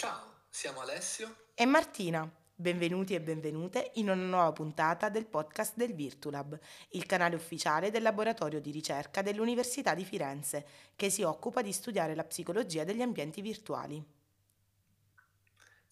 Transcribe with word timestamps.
Ciao, 0.00 0.44
siamo 0.48 0.80
Alessio 0.80 1.48
e 1.52 1.66
Martina. 1.66 2.26
Benvenuti 2.54 3.12
e 3.12 3.20
benvenute 3.20 3.90
in 3.96 4.08
una 4.08 4.14
nuova 4.14 4.50
puntata 4.50 5.10
del 5.10 5.26
podcast 5.26 5.76
del 5.76 5.92
Virtulab, 5.92 6.58
il 6.92 7.04
canale 7.04 7.34
ufficiale 7.34 7.90
del 7.90 8.00
laboratorio 8.00 8.62
di 8.62 8.70
ricerca 8.70 9.20
dell'Università 9.20 9.92
di 9.92 10.06
Firenze, 10.06 10.66
che 10.96 11.10
si 11.10 11.20
occupa 11.20 11.60
di 11.60 11.70
studiare 11.70 12.14
la 12.14 12.24
psicologia 12.24 12.82
degli 12.82 13.02
ambienti 13.02 13.42
virtuali. 13.42 14.02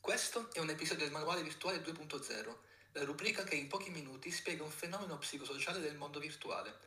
Questo 0.00 0.48
è 0.54 0.60
un 0.60 0.70
episodio 0.70 1.04
del 1.04 1.12
Manuale 1.12 1.42
Virtuale 1.42 1.82
2.0, 1.82 2.56
la 2.92 3.04
rubrica 3.04 3.44
che 3.44 3.56
in 3.56 3.68
pochi 3.68 3.90
minuti 3.90 4.30
spiega 4.30 4.62
un 4.62 4.70
fenomeno 4.70 5.18
psicosociale 5.18 5.80
del 5.80 5.98
mondo 5.98 6.18
virtuale 6.18 6.78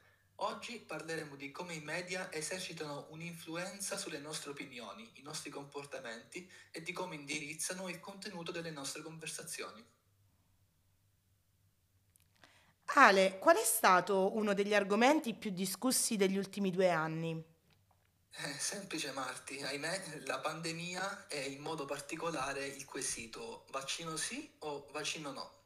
Oggi 0.43 0.79
parleremo 0.79 1.35
di 1.35 1.51
come 1.51 1.75
i 1.75 1.81
media 1.81 2.31
esercitano 2.33 3.05
un'influenza 3.11 3.95
sulle 3.95 4.17
nostre 4.17 4.49
opinioni, 4.49 5.07
i 5.15 5.21
nostri 5.21 5.51
comportamenti 5.51 6.49
e 6.71 6.81
di 6.81 6.91
come 6.91 7.13
indirizzano 7.13 7.87
il 7.89 7.99
contenuto 7.99 8.51
delle 8.51 8.71
nostre 8.71 9.03
conversazioni. 9.03 9.85
Ale, 12.85 13.37
qual 13.37 13.57
è 13.57 13.63
stato 13.63 14.35
uno 14.35 14.55
degli 14.55 14.73
argomenti 14.73 15.35
più 15.35 15.51
discussi 15.51 16.17
degli 16.17 16.37
ultimi 16.37 16.71
due 16.71 16.89
anni? 16.89 17.43
Eh, 18.31 18.53
semplice 18.57 19.11
Marti, 19.11 19.61
ahimè 19.61 20.23
la 20.25 20.39
pandemia 20.39 21.27
e 21.27 21.51
in 21.51 21.61
modo 21.61 21.85
particolare 21.85 22.65
il 22.65 22.85
quesito 22.85 23.67
vaccino 23.69 24.17
sì 24.17 24.55
o 24.59 24.87
vaccino 24.91 25.31
no. 25.31 25.60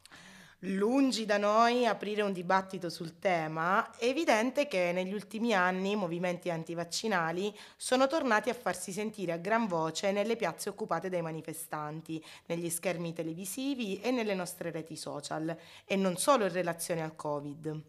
Lungi 0.59 1.25
da 1.25 1.37
noi 1.37 1.85
aprire 1.85 2.21
un 2.21 2.31
dibattito 2.31 2.89
sul 2.89 3.19
tema, 3.19 3.93
è 3.97 4.05
evidente 4.05 4.67
che 4.67 4.93
negli 4.93 5.13
ultimi 5.13 5.53
anni 5.53 5.91
i 5.91 5.95
movimenti 5.95 6.49
antivaccinali 6.49 7.53
sono 7.75 8.07
tornati 8.07 8.49
a 8.49 8.53
farsi 8.53 8.93
sentire 8.93 9.33
a 9.33 9.37
gran 9.37 9.67
voce 9.67 10.13
nelle 10.13 10.37
piazze 10.37 10.69
occupate 10.69 11.09
dai 11.09 11.21
manifestanti, 11.21 12.23
negli 12.45 12.69
schermi 12.69 13.13
televisivi 13.13 13.99
e 13.99 14.11
nelle 14.11 14.34
nostre 14.34 14.71
reti 14.71 14.95
social, 14.95 15.55
e 15.84 15.95
non 15.97 16.17
solo 16.17 16.45
in 16.45 16.53
relazione 16.53 17.03
al 17.03 17.15
Covid. 17.15 17.81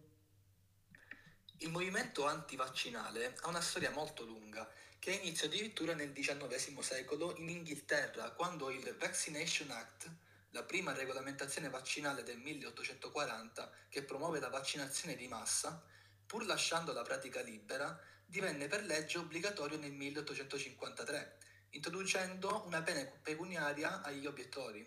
Il 1.59 1.71
movimento 1.71 2.27
antivaccinale 2.27 3.37
ha 3.43 3.49
una 3.49 3.61
storia 3.61 3.91
molto 3.93 4.25
lunga, 4.25 4.69
che 4.99 5.13
inizia 5.13 5.47
addirittura 5.47 5.95
nel 5.95 6.13
XIX 6.13 6.79
secolo 6.81 7.35
in 7.37 7.49
Inghilterra, 7.49 8.33
quando 8.33 8.71
il 8.71 8.97
Vaccination 8.99 9.71
Act 9.71 10.11
la 10.51 10.63
prima 10.63 10.93
regolamentazione 10.93 11.69
vaccinale 11.69 12.23
del 12.23 12.39
1840 12.39 13.71
che 13.89 14.03
promuove 14.03 14.41
la 14.41 14.49
vaccinazione 14.49 15.17
di 15.17 15.29
massa, 15.29 15.83
pur 16.27 16.47
lasciando 16.47 16.93
la 16.93 17.03
pratica 17.03 17.41
libera, 17.41 17.99
divenne 18.25 18.67
per 18.67 18.85
legge 18.85 19.19
obbligatorio 19.19 19.79
nel 19.79 19.93
1853, 19.93 21.39
introducendo 21.71 22.65
una 22.67 22.83
pena 22.83 23.05
pecuniaria 23.23 24.03
agli 24.03 24.27
obiettori. 24.27 24.87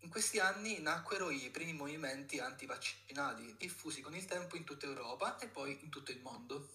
In 0.00 0.10
questi 0.10 0.38
anni 0.38 0.80
nacquero 0.80 1.30
i 1.30 1.50
primi 1.50 1.72
movimenti 1.72 2.38
antivaccinali, 2.38 3.56
diffusi 3.56 4.00
con 4.00 4.14
il 4.14 4.24
tempo 4.24 4.56
in 4.56 4.64
tutta 4.64 4.86
Europa 4.86 5.38
e 5.38 5.48
poi 5.48 5.78
in 5.82 5.90
tutto 5.90 6.12
il 6.12 6.20
mondo. 6.20 6.68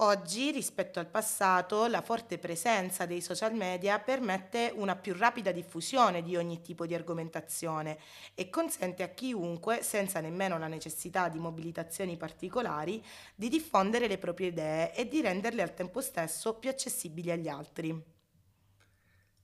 Oggi, 0.00 0.52
rispetto 0.52 1.00
al 1.00 1.08
passato, 1.08 1.88
la 1.88 2.02
forte 2.02 2.38
presenza 2.38 3.04
dei 3.04 3.20
social 3.20 3.52
media 3.54 3.98
permette 3.98 4.72
una 4.76 4.94
più 4.94 5.12
rapida 5.12 5.50
diffusione 5.50 6.22
di 6.22 6.36
ogni 6.36 6.60
tipo 6.60 6.86
di 6.86 6.94
argomentazione 6.94 7.98
e 8.34 8.48
consente 8.48 9.02
a 9.02 9.08
chiunque, 9.08 9.82
senza 9.82 10.20
nemmeno 10.20 10.56
la 10.56 10.68
necessità 10.68 11.28
di 11.28 11.40
mobilitazioni 11.40 12.16
particolari, 12.16 13.04
di 13.34 13.48
diffondere 13.48 14.06
le 14.06 14.18
proprie 14.18 14.48
idee 14.48 14.94
e 14.94 15.08
di 15.08 15.20
renderle 15.20 15.62
al 15.62 15.74
tempo 15.74 16.00
stesso 16.00 16.54
più 16.54 16.70
accessibili 16.70 17.32
agli 17.32 17.48
altri. 17.48 17.90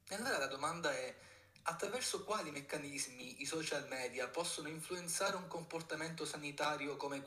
E 0.07 0.15
allora 0.15 0.39
la 0.39 0.47
domanda 0.47 0.93
è 0.93 1.13
attraverso 1.63 2.23
quali 2.23 2.53
meccanismi 2.53 3.43
i 3.43 3.45
social 3.45 3.89
media 3.89 4.29
possono 4.29 4.69
influenzare 4.69 5.35
un 5.35 5.49
comportamento 5.49 6.25
sanitario 6.25 6.97
come 6.97 7.23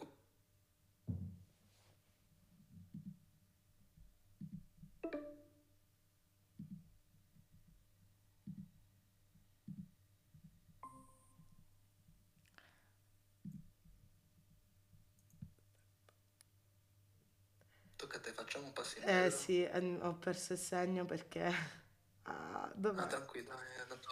Tocca 18.07 18.17
a 18.17 18.21
te, 18.21 18.31
facciamo 18.31 18.67
un 18.67 18.73
passo 18.73 18.97
indietro. 18.99 19.25
Eh 19.25 19.31
sì, 19.31 19.63
eh, 19.63 19.97
ho 20.01 20.13
perso 20.13 20.53
il 20.53 20.59
segno 20.59 21.05
perché... 21.05 21.53
Ah, 22.29 22.69
dov'è? 22.75 23.03
Ah, 23.03 23.07
tranquillo, 23.07 23.51
è 23.51 23.79
andato... 23.79 24.09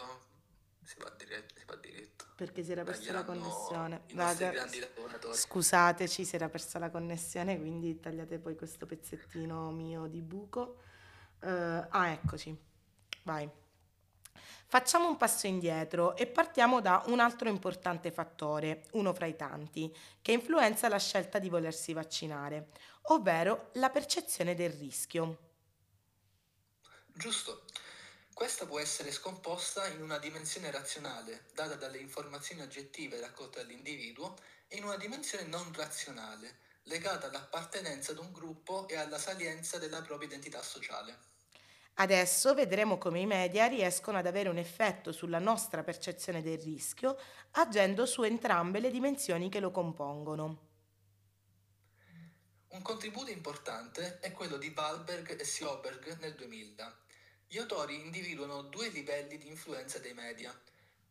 Si 0.81 0.97
va, 0.99 1.13
diretto, 1.17 1.53
si 1.57 1.65
va 1.65 1.75
diretto. 1.75 2.25
Perché 2.33 2.63
si 2.63 2.71
era 2.71 2.85
persa 2.85 3.11
la 3.11 3.25
connessione. 3.25 4.03
Vada, 4.13 4.53
scusateci, 5.33 6.23
si 6.23 6.35
era 6.35 6.47
persa 6.47 6.79
la 6.79 6.89
connessione, 6.89 7.59
quindi 7.59 7.99
tagliate 7.99 8.39
poi 8.39 8.55
questo 8.55 8.85
pezzettino 8.85 9.69
mio 9.71 10.07
di 10.07 10.21
buco. 10.21 10.79
Uh, 11.41 11.85
ah, 11.89 12.07
eccoci. 12.07 12.57
Vai. 13.23 13.51
Facciamo 14.67 15.07
un 15.07 15.17
passo 15.17 15.47
indietro 15.47 16.15
e 16.15 16.27
partiamo 16.27 16.81
da 16.81 17.03
un 17.07 17.19
altro 17.19 17.49
importante 17.49 18.11
fattore, 18.11 18.85
uno 18.91 19.13
fra 19.13 19.25
i 19.25 19.35
tanti, 19.35 19.95
che 20.21 20.31
influenza 20.31 20.89
la 20.89 20.99
scelta 20.99 21.39
di 21.39 21.49
volersi 21.49 21.93
vaccinare, 21.93 22.69
ovvero 23.03 23.69
la 23.73 23.89
percezione 23.89 24.55
del 24.55 24.71
rischio. 24.71 25.37
Giusto. 27.13 27.65
Questa 28.33 28.65
può 28.65 28.79
essere 28.79 29.13
scomposta 29.13 29.87
in 29.87 30.01
una 30.01 30.17
dimensione 30.17 30.69
razionale, 30.69 31.45
data 31.53 31.75
dalle 31.75 31.99
informazioni 31.99 32.61
oggettive 32.61 33.21
raccolte 33.21 33.61
dall'individuo, 33.61 34.35
e 34.67 34.75
in 34.75 34.83
una 34.83 34.97
dimensione 34.97 35.45
non 35.45 35.71
razionale, 35.73 36.57
legata 36.83 37.27
all'appartenenza 37.27 38.11
ad 38.11 38.17
un 38.17 38.33
gruppo 38.33 38.89
e 38.89 38.97
alla 38.97 39.17
salienza 39.17 39.77
della 39.77 40.01
propria 40.01 40.27
identità 40.27 40.61
sociale. 40.61 41.17
Adesso 41.97 42.53
vedremo 42.53 42.97
come 42.97 43.21
i 43.21 43.25
media 43.25 43.67
riescono 43.67 44.17
ad 44.17 44.25
avere 44.25 44.49
un 44.49 44.57
effetto 44.57 45.13
sulla 45.13 45.39
nostra 45.39 45.81
percezione 45.81 46.41
del 46.41 46.59
rischio, 46.59 47.17
agendo 47.51 48.05
su 48.05 48.23
entrambe 48.23 48.81
le 48.81 48.91
dimensioni 48.91 49.49
che 49.49 49.61
lo 49.61 49.71
compongono. 49.71 50.73
Un 52.67 52.81
contributo 52.81 53.31
importante 53.31 54.19
è 54.19 54.33
quello 54.33 54.57
di 54.57 54.73
Wahlberg 54.75 55.39
e 55.39 55.45
Sjoberg 55.45 56.17
nel 56.19 56.35
2000. 56.35 56.97
Gli 57.47 57.57
autori 57.57 58.01
individuano 58.01 58.63
due 58.63 58.89
livelli 58.89 59.37
di 59.37 59.47
influenza 59.47 59.97
dei 59.99 60.13
media. 60.13 60.53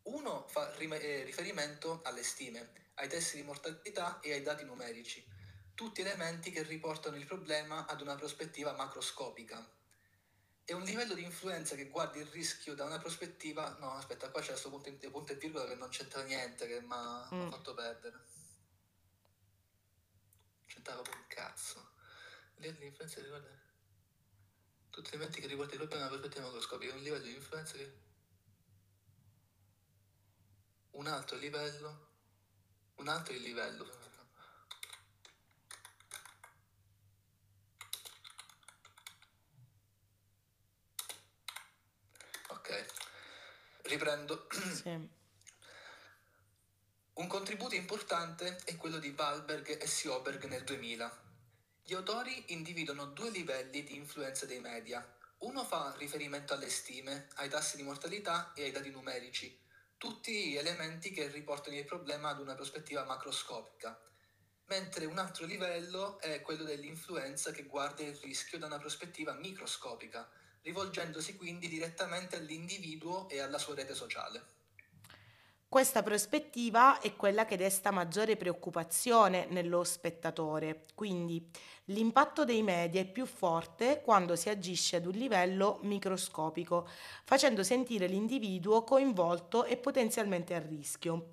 Uno 0.02 0.44
fa 0.48 0.70
eh, 0.76 1.22
riferimento 1.24 2.02
alle 2.04 2.22
stime, 2.22 2.72
ai 2.96 3.08
test 3.08 3.36
di 3.36 3.42
mortalità 3.42 4.20
e 4.20 4.34
ai 4.34 4.42
dati 4.42 4.64
numerici, 4.64 5.24
tutti 5.72 6.02
elementi 6.02 6.50
che 6.50 6.62
riportano 6.62 7.16
il 7.16 7.24
problema 7.24 7.86
ad 7.86 8.02
una 8.02 8.14
prospettiva 8.16 8.74
macroscopica, 8.74 9.66
è 10.64 10.72
un 10.72 10.82
livello 10.82 11.14
di 11.14 11.22
influenza 11.22 11.74
che 11.74 11.88
guardi 11.88 12.20
il 12.20 12.26
rischio 12.26 12.74
da 12.74 12.84
una 12.84 12.98
prospettiva. 12.98 13.76
No, 13.80 13.92
aspetta, 13.92 14.30
qua 14.30 14.40
c'è 14.40 14.48
questo 14.48 14.70
punto, 14.70 14.90
punto 15.10 15.32
e 15.32 15.36
virgola 15.36 15.66
che 15.66 15.74
non 15.74 15.90
c'entra 15.90 16.22
niente, 16.22 16.66
che 16.66 16.80
mi 16.80 16.92
ha 16.92 17.28
mm. 17.34 17.50
fatto 17.50 17.74
perdere. 17.74 18.24
C'entrava 20.66 21.00
un 21.00 21.24
cazzo. 21.28 21.92
Livello 22.56 22.78
di 22.78 22.86
influenza 22.86 23.20
riguarda 23.20 23.48
tutti 24.88 25.10
gli 25.10 25.14
elementi 25.14 25.40
che 25.40 25.48
riguardano 25.48 25.82
il 25.82 25.88
problema 25.88 26.08
una 26.08 26.16
prospettiva 26.16 26.46
macroscopica. 26.46 26.92
È 26.92 26.96
un 26.96 27.02
livello 27.02 27.24
di 27.24 27.34
influenza 27.34 27.76
che. 27.76 28.02
Un 30.92 31.06
altro 31.08 31.36
livello. 31.36 32.12
Un 32.94 33.08
altro 33.08 33.34
livello 33.34 34.13
riprendo. 43.84 44.46
Sì. 44.72 45.22
Un 47.14 47.26
contributo 47.28 47.74
importante 47.74 48.58
è 48.64 48.76
quello 48.76 48.98
di 48.98 49.14
Wahlberg 49.16 49.80
e 49.80 49.86
Sjoberg 49.86 50.44
nel 50.46 50.64
2000. 50.64 51.22
Gli 51.82 51.94
autori 51.94 52.52
individuano 52.52 53.06
due 53.06 53.30
livelli 53.30 53.84
di 53.84 53.96
influenza 53.96 54.46
dei 54.46 54.60
media. 54.60 55.16
Uno 55.38 55.64
fa 55.64 55.94
riferimento 55.98 56.54
alle 56.54 56.70
stime, 56.70 57.28
ai 57.34 57.48
tassi 57.48 57.76
di 57.76 57.82
mortalità 57.82 58.52
e 58.54 58.64
ai 58.64 58.70
dati 58.70 58.90
numerici, 58.90 59.60
tutti 59.98 60.56
elementi 60.56 61.10
che 61.10 61.28
riportano 61.28 61.76
il 61.76 61.84
problema 61.84 62.30
ad 62.30 62.40
una 62.40 62.54
prospettiva 62.54 63.04
macroscopica, 63.04 64.00
mentre 64.66 65.04
un 65.04 65.18
altro 65.18 65.44
livello 65.44 66.18
è 66.20 66.40
quello 66.40 66.64
dell'influenza 66.64 67.50
che 67.52 67.64
guarda 67.64 68.02
il 68.02 68.16
rischio 68.16 68.58
da 68.58 68.66
una 68.66 68.78
prospettiva 68.78 69.34
microscopica, 69.34 70.28
rivolgendosi 70.64 71.36
quindi 71.36 71.68
direttamente 71.68 72.36
all'individuo 72.36 73.28
e 73.28 73.40
alla 73.40 73.58
sua 73.58 73.74
rete 73.74 73.94
sociale. 73.94 74.52
Questa 75.74 76.04
prospettiva 76.04 77.00
è 77.00 77.16
quella 77.16 77.44
che 77.44 77.56
desta 77.56 77.90
maggiore 77.90 78.36
preoccupazione 78.36 79.46
nello 79.50 79.82
spettatore, 79.82 80.84
quindi 80.94 81.50
l'impatto 81.86 82.44
dei 82.44 82.62
media 82.62 83.00
è 83.00 83.06
più 83.06 83.26
forte 83.26 84.00
quando 84.00 84.36
si 84.36 84.48
agisce 84.48 84.96
ad 84.96 85.06
un 85.06 85.14
livello 85.14 85.80
microscopico, 85.82 86.88
facendo 87.24 87.64
sentire 87.64 88.06
l'individuo 88.06 88.84
coinvolto 88.84 89.64
e 89.64 89.76
potenzialmente 89.76 90.54
a 90.54 90.60
rischio. 90.60 91.32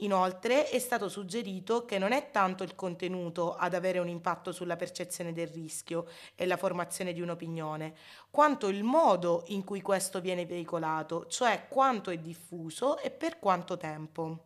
Inoltre 0.00 0.68
è 0.68 0.78
stato 0.78 1.08
suggerito 1.08 1.84
che 1.84 1.98
non 1.98 2.12
è 2.12 2.30
tanto 2.30 2.62
il 2.62 2.74
contenuto 2.74 3.54
ad 3.54 3.74
avere 3.74 3.98
un 3.98 4.08
impatto 4.08 4.52
sulla 4.52 4.76
percezione 4.76 5.32
del 5.32 5.48
rischio 5.48 6.08
e 6.34 6.46
la 6.46 6.56
formazione 6.56 7.12
di 7.12 7.20
un'opinione, 7.20 7.96
quanto 8.30 8.68
il 8.68 8.82
modo 8.82 9.44
in 9.48 9.62
cui 9.62 9.82
questo 9.82 10.20
viene 10.20 10.46
veicolato, 10.46 11.26
cioè 11.26 11.66
quanto 11.68 12.10
è 12.10 12.18
diffuso 12.18 12.98
e 12.98 13.10
per 13.10 13.38
quanto 13.38 13.76
tempo. 13.76 14.44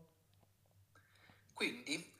Quindi 1.52 2.12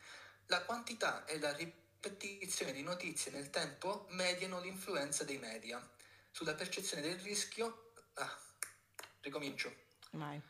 la 0.47 0.63
quantità 0.63 1.25
e 1.25 1.39
la 1.41 1.53
ripetizione 1.55 2.73
di 2.73 2.83
notizie 2.83 3.33
nel 3.33 3.51
tempo 3.51 4.07
mediano 4.11 4.61
l'influenza 4.61 5.25
dei 5.25 5.39
media 5.39 5.83
sulla 6.31 6.55
percezione 6.55 7.03
del 7.03 7.19
rischio. 7.19 7.93
Ah, 8.15 8.39
ricomincio. 9.23 9.75
Vai. 10.13 10.41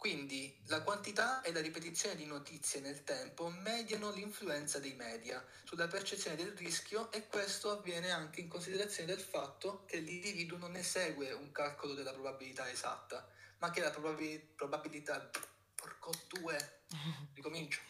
Quindi 0.00 0.58
la 0.68 0.80
quantità 0.80 1.42
e 1.42 1.52
la 1.52 1.60
ripetizione 1.60 2.16
di 2.16 2.24
notizie 2.24 2.80
nel 2.80 3.04
tempo 3.04 3.50
mediano 3.50 4.10
l'influenza 4.10 4.78
dei 4.78 4.94
media 4.94 5.44
sulla 5.62 5.88
percezione 5.88 6.36
del 6.36 6.56
rischio 6.56 7.12
e 7.12 7.26
questo 7.26 7.70
avviene 7.70 8.10
anche 8.10 8.40
in 8.40 8.48
considerazione 8.48 9.14
del 9.14 9.22
fatto 9.22 9.84
che 9.84 9.98
l'individuo 9.98 10.56
non 10.56 10.72
ne 10.72 10.82
segue 10.82 11.32
un 11.32 11.52
calcolo 11.52 11.92
della 11.92 12.14
probabilità 12.14 12.70
esatta, 12.70 13.28
ma 13.58 13.70
che 13.70 13.82
la 13.82 13.90
probabil- 13.90 14.54
probabilità... 14.54 15.30
Porco 15.74 16.12
due! 16.28 16.84
Ricomincio. 17.34 17.80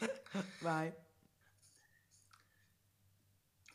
Vai. 0.59 0.93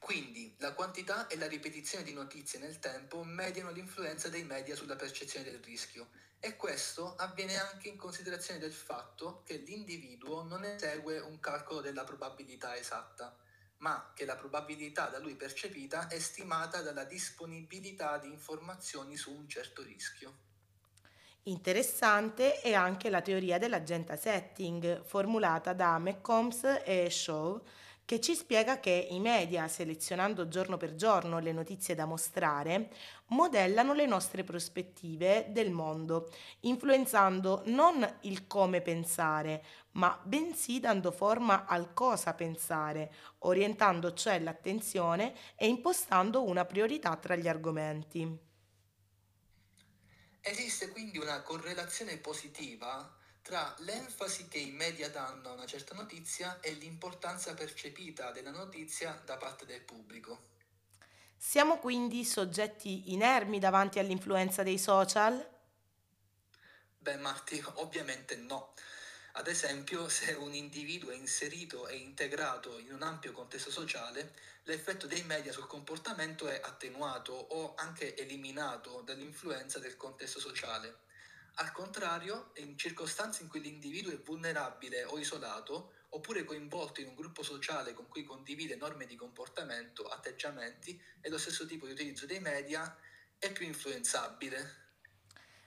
Quindi 0.06 0.54
la 0.60 0.74
quantità 0.74 1.26
e 1.26 1.36
la 1.36 1.48
ripetizione 1.48 2.04
di 2.04 2.14
notizie 2.14 2.60
nel 2.60 2.78
tempo 2.78 3.24
mediano 3.24 3.72
l'influenza 3.72 4.30
dei 4.30 4.44
media 4.44 4.76
sulla 4.76 4.96
percezione 4.96 5.50
del 5.50 5.60
rischio 5.64 6.10
e 6.40 6.56
questo 6.56 7.16
avviene 7.16 7.58
anche 7.58 7.88
in 7.88 7.98
considerazione 7.98 8.60
del 8.60 8.72
fatto 8.72 9.42
che 9.44 9.56
l'individuo 9.56 10.44
non 10.44 10.64
esegue 10.64 11.18
un 11.18 11.40
calcolo 11.40 11.82
della 11.82 12.04
probabilità 12.04 12.78
esatta, 12.78 13.36
ma 13.78 14.12
che 14.14 14.26
la 14.26 14.36
probabilità 14.36 15.08
da 15.08 15.18
lui 15.18 15.34
percepita 15.34 16.08
è 16.08 16.20
stimata 16.20 16.84
dalla 16.84 17.06
disponibilità 17.06 18.20
di 18.20 18.28
informazioni 18.28 19.18
su 19.18 19.34
un 19.34 19.50
certo 19.50 19.82
rischio. 19.82 20.38
Interessante 21.46 22.62
è 22.62 22.76
anche 22.76 23.10
la 23.10 23.22
teoria 23.22 23.58
dell'agenda 23.58 24.16
setting 24.16 25.04
formulata 25.04 25.74
da 25.74 25.98
McCombs 25.98 26.82
e 26.86 27.10
Shaw 27.10 27.60
che 28.06 28.22
ci 28.22 28.36
spiega 28.36 28.80
che 28.80 29.08
i 29.10 29.20
media, 29.20 29.68
selezionando 29.68 30.48
giorno 30.48 30.78
per 30.78 30.94
giorno 30.96 31.40
le 31.40 31.52
notizie 31.52 31.96
da 31.96 32.06
mostrare, 32.06 32.92
modellano 33.28 33.94
le 33.94 34.06
nostre 34.06 34.44
prospettive 34.44 35.48
del 35.50 35.72
mondo, 35.72 36.32
influenzando 36.62 37.64
non 37.66 38.08
il 38.22 38.46
come 38.46 38.82
pensare, 38.82 39.64
ma 39.94 40.20
bensì 40.24 40.80
dando 40.80 41.12
forma 41.12 41.66
al 41.66 41.94
cosa 41.94 42.36
pensare, 42.36 43.12
orientando 43.40 44.14
cioè 44.14 44.40
l'attenzione 44.40 45.34
e 45.56 45.68
impostando 45.68 46.44
una 46.44 46.64
priorità 46.66 47.16
tra 47.16 47.36
gli 47.36 47.48
argomenti. 47.48 48.40
Esiste 50.42 50.90
quindi 50.92 51.18
una 51.18 51.42
correlazione 51.42 52.18
positiva 52.18 53.15
tra 53.46 53.76
l'enfasi 53.82 54.48
che 54.48 54.58
i 54.58 54.72
media 54.72 55.08
danno 55.12 55.50
a 55.50 55.54
una 55.54 55.68
certa 55.68 55.94
notizia 55.94 56.60
e 56.62 56.72
l'importanza 56.72 57.54
percepita 57.54 58.32
della 58.32 58.50
notizia 58.50 59.22
da 59.24 59.38
parte 59.38 59.68
del 59.68 59.82
pubblico. 59.82 60.54
Siamo 61.38 61.78
quindi 61.78 62.26
soggetti 62.26 63.14
inermi 63.14 63.60
davanti 63.60 64.00
all'influenza 64.00 64.64
dei 64.64 64.80
social? 64.80 65.48
Beh, 66.98 67.18
Marti, 67.18 67.64
ovviamente 67.76 68.36
no. 68.36 68.74
Ad 69.34 69.48
esempio, 69.48 70.10
se 70.10 70.32
un 70.32 70.56
individuo 70.56 71.12
è 71.12 71.16
inserito 71.16 71.88
e 71.88 71.98
integrato 71.98 72.80
in 72.80 72.94
un 72.94 73.04
ampio 73.04 73.32
contesto 73.32 73.70
sociale, 73.70 74.34
l'effetto 74.64 75.06
dei 75.06 75.22
media 75.22 75.52
sul 75.52 75.68
comportamento 75.68 76.48
è 76.48 76.60
attenuato 76.64 77.34
o 77.34 77.76
anche 77.76 78.18
eliminato 78.18 79.02
dall'influenza 79.02 79.78
del 79.78 79.98
contesto 79.98 80.40
sociale. 80.40 81.04
Al 81.56 81.72
contrario, 81.72 82.52
in 82.56 82.78
circostanze 82.78 83.42
in 83.42 83.48
cui 83.48 83.62
l'individuo 83.62 84.12
è 84.12 84.20
vulnerabile 84.20 85.06
o 85.06 85.18
isolato, 85.18 85.94
oppure 86.10 86.44
coinvolto 86.44 87.00
in 87.00 87.08
un 87.08 87.16
gruppo 87.16 87.44
sociale 87.44 87.94
con 87.94 88.08
cui 88.08 88.24
condivide 88.24 88.76
norme 88.76 89.06
di 89.06 89.16
comportamento, 89.16 90.04
atteggiamenti 90.04 91.02
e 91.22 91.30
lo 91.30 91.38
stesso 91.38 91.66
tipo 91.66 91.86
di 91.86 91.94
utilizzo 91.94 92.26
dei 92.26 92.40
media, 92.40 92.98
è 93.38 93.52
più 93.52 93.66
influenzabile. 93.66 94.84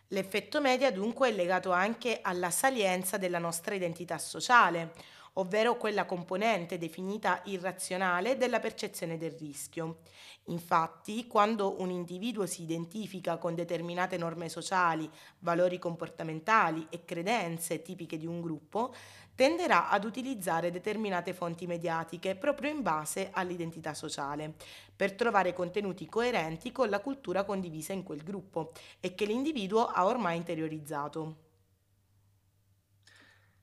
L'effetto 0.09 0.61
media 0.61 0.91
dunque 0.91 1.29
è 1.29 1.33
legato 1.33 1.71
anche 1.71 2.21
alla 2.23 2.51
salienza 2.51 3.19
della 3.19 3.39
nostra 3.39 3.75
identità 3.75 4.19
sociale 4.19 4.95
ovvero 5.39 5.77
quella 5.77 6.05
componente 6.05 6.79
definita 6.79 7.41
irrazionale 7.45 8.37
della 8.37 8.61
percezione 8.61 9.17
del 9.19 9.33
rischio. 9.33 9.99
Infatti, 10.47 11.27
quando 11.27 11.81
un 11.81 11.91
individuo 11.91 12.47
si 12.47 12.63
identifica 12.63 13.37
con 13.37 13.55
determinate 13.55 14.17
norme 14.17 14.49
sociali, 14.49 15.09
valori 15.41 15.79
comportamentali 15.79 16.87
e 16.91 17.05
credenze 17.05 17.83
tipiche 17.83 18.17
di 18.17 18.27
un 18.27 18.41
gruppo, 18.41 18.95
tenderà 19.35 19.89
ad 19.89 20.05
utilizzare 20.05 20.73
determinate 20.73 21.33
fonti 21.33 21.67
mediatiche 21.67 22.35
proprio 22.35 22.71
in 22.71 22.83
base 22.83 23.31
all'identità 23.33 23.95
sociale, 23.95 24.55
per 24.97 25.13
trovare 25.13 25.53
contenuti 25.53 26.07
coerenti 26.07 26.73
con 26.73 26.89
la 26.89 27.01
cultura 27.01 27.45
condivisa 27.45 27.93
in 27.93 28.03
quel 28.03 28.25
gruppo 28.25 28.73
e 28.99 29.15
che 29.15 29.27
l'individuo 29.27 29.87
ha 29.87 30.07
ormai 30.07 30.37
interiorizzato. 30.37 31.48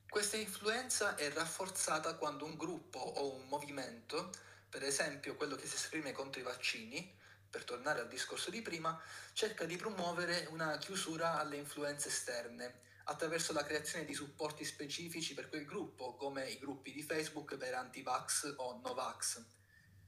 Questa 0.08 0.36
influenza 0.36 1.14
è 1.16 1.30
rafforzata 1.30 2.14
quando 2.14 2.46
un 2.46 2.56
gruppo 2.56 2.98
o 2.98 3.34
un 3.34 3.46
movimento, 3.48 4.30
per 4.68 4.82
esempio 4.82 5.36
quello 5.36 5.56
che 5.56 5.66
si 5.66 5.74
esprime 5.74 6.12
contro 6.12 6.40
i 6.40 6.44
vaccini, 6.44 7.14
per 7.50 7.64
tornare 7.64 8.00
al 8.00 8.08
discorso 8.08 8.50
di 8.50 8.62
prima, 8.62 8.98
cerca 9.34 9.64
di 9.64 9.76
promuovere 9.76 10.46
una 10.50 10.78
chiusura 10.78 11.38
alle 11.38 11.56
influenze 11.56 12.08
esterne 12.08 12.80
attraverso 13.04 13.52
la 13.52 13.62
creazione 13.62 14.04
di 14.04 14.14
supporti 14.14 14.64
specifici 14.64 15.34
per 15.34 15.48
quel 15.48 15.64
gruppo, 15.64 16.14
come 16.14 16.48
i 16.48 16.58
gruppi 16.58 16.92
di 16.92 17.02
Facebook 17.02 17.56
per 17.56 17.74
anti-vax 17.74 18.54
o 18.56 18.80
no-vax, 18.82 19.44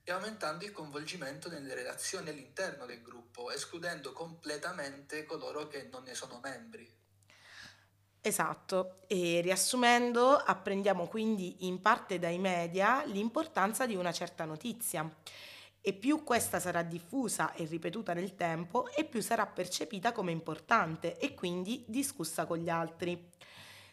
e 0.04 0.10
aumentando 0.10 0.64
il 0.64 0.72
coinvolgimento 0.72 1.48
nelle 1.48 1.74
relazioni 1.74 2.30
all'interno 2.30 2.86
del 2.86 3.02
gruppo, 3.02 3.50
escludendo 3.50 4.12
completamente 4.12 5.24
coloro 5.24 5.68
che 5.68 5.82
non 5.84 6.04
ne 6.04 6.14
sono 6.14 6.40
membri. 6.40 6.90
Esatto, 8.20 8.98
e 9.06 9.40
riassumendo, 9.40 10.36
apprendiamo 10.36 11.06
quindi 11.06 11.66
in 11.66 11.80
parte 11.80 12.18
dai 12.18 12.38
media 12.38 13.04
l'importanza 13.06 13.86
di 13.86 13.94
una 13.94 14.12
certa 14.12 14.44
notizia. 14.44 15.08
E 15.80 15.92
più 15.94 16.24
questa 16.24 16.60
sarà 16.60 16.82
diffusa 16.82 17.52
e 17.54 17.64
ripetuta 17.64 18.12
nel 18.12 18.34
tempo 18.34 18.88
e 18.90 19.04
più 19.04 19.22
sarà 19.22 19.46
percepita 19.46 20.12
come 20.12 20.32
importante 20.32 21.16
e 21.18 21.32
quindi 21.34 21.84
discussa 21.86 22.44
con 22.44 22.58
gli 22.58 22.68
altri. 22.68 23.30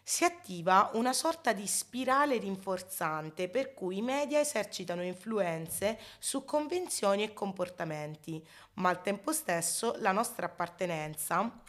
Si 0.03 0.23
attiva 0.23 0.91
una 0.93 1.13
sorta 1.13 1.53
di 1.53 1.65
spirale 1.65 2.37
rinforzante 2.37 3.47
per 3.49 3.73
cui 3.73 3.97
i 3.97 4.01
media 4.01 4.39
esercitano 4.39 5.03
influenze 5.03 5.99
su 6.19 6.43
convenzioni 6.45 7.23
e 7.23 7.33
comportamenti, 7.33 8.45
ma 8.75 8.89
al 8.89 9.01
tempo 9.01 9.31
stesso 9.31 9.95
la 9.99 10.11
nostra 10.11 10.47
appartenenza 10.47 11.63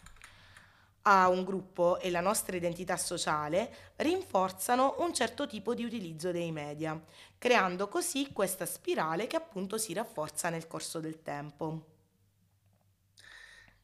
a 1.08 1.28
un 1.28 1.44
gruppo 1.44 2.00
e 2.00 2.10
la 2.10 2.20
nostra 2.20 2.56
identità 2.56 2.96
sociale 2.96 3.92
rinforzano 3.96 4.96
un 4.98 5.14
certo 5.14 5.46
tipo 5.46 5.72
di 5.72 5.84
utilizzo 5.84 6.32
dei 6.32 6.50
media, 6.50 7.00
creando 7.38 7.88
così 7.88 8.32
questa 8.32 8.66
spirale 8.66 9.28
che 9.28 9.36
appunto 9.36 9.78
si 9.78 9.92
rafforza 9.92 10.48
nel 10.50 10.66
corso 10.66 10.98
del 10.98 11.22
tempo. 11.22 11.86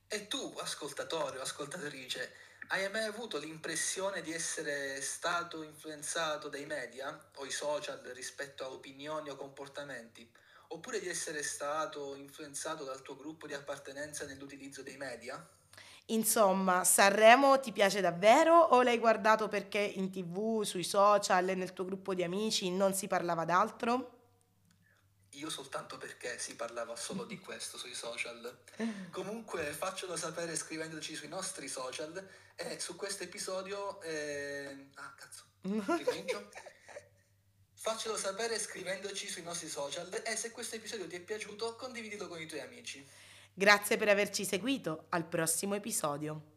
E 0.08 0.26
tu, 0.28 0.54
ascoltatore 0.58 1.38
o 1.38 1.42
ascoltatrice, 1.42 2.32
hai 2.68 2.88
mai 2.90 3.04
avuto 3.04 3.38
l'impressione 3.38 4.20
di 4.20 4.32
essere 4.32 5.00
stato 5.00 5.62
influenzato 5.62 6.48
dai 6.48 6.66
media 6.66 7.30
o 7.36 7.44
i 7.46 7.50
social 7.50 8.00
rispetto 8.14 8.64
a 8.64 8.70
opinioni 8.70 9.30
o 9.30 9.36
comportamenti? 9.36 10.30
Oppure 10.68 11.00
di 11.00 11.08
essere 11.08 11.42
stato 11.42 12.14
influenzato 12.14 12.84
dal 12.84 13.02
tuo 13.02 13.16
gruppo 13.16 13.46
di 13.46 13.54
appartenenza 13.54 14.24
nell'utilizzo 14.26 14.82
dei 14.82 14.96
media? 14.96 15.46
Insomma, 16.06 16.84
Sanremo 16.84 17.60
ti 17.60 17.72
piace 17.72 18.00
davvero 18.00 18.58
o 18.58 18.82
l'hai 18.82 18.98
guardato 18.98 19.48
perché 19.48 19.78
in 19.78 20.10
tv, 20.10 20.62
sui 20.62 20.84
social 20.84 21.44
nel 21.44 21.72
tuo 21.72 21.84
gruppo 21.84 22.14
di 22.14 22.22
amici 22.22 22.70
non 22.70 22.92
si 22.94 23.06
parlava 23.06 23.44
d'altro? 23.44 24.20
io 25.34 25.48
soltanto 25.48 25.96
perché 25.96 26.38
si 26.38 26.56
parlava 26.56 26.96
solo 26.96 27.24
di 27.24 27.38
questo 27.38 27.78
sui 27.78 27.94
social. 27.94 28.58
Comunque 29.10 29.64
faccelo 29.64 30.16
sapere 30.16 30.56
scrivendoci 30.56 31.14
sui 31.14 31.28
nostri 31.28 31.68
social 31.68 32.28
e 32.54 32.78
su 32.78 32.96
questo 32.96 33.22
episodio... 33.22 34.00
Eh... 34.02 34.88
Ah, 34.94 35.14
cazzo. 35.16 35.44
Ricomincio. 35.62 36.50
Faccelo 37.74 38.16
sapere 38.16 38.60
scrivendoci 38.60 39.28
sui 39.28 39.42
nostri 39.42 39.68
social 39.68 40.08
e 40.24 40.36
se 40.36 40.52
questo 40.52 40.76
episodio 40.76 41.08
ti 41.08 41.16
è 41.16 41.20
piaciuto 41.20 41.74
condividilo 41.74 42.28
con 42.28 42.40
i 42.40 42.46
tuoi 42.46 42.60
amici. 42.60 43.04
Grazie 43.54 43.98
per 43.98 44.08
averci 44.08 44.46
seguito, 44.46 45.06
al 45.10 45.26
prossimo 45.26 45.74
episodio. 45.74 46.51